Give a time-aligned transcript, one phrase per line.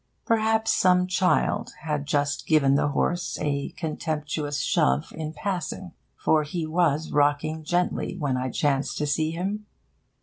[0.25, 5.91] Perhaps some child had just given the horse a contemptuous shove in passing.
[6.17, 9.67] For he was rocking gently when I chanced to see him.